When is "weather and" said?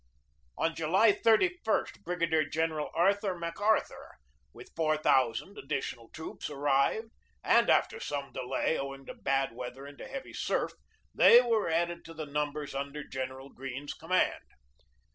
9.55-10.01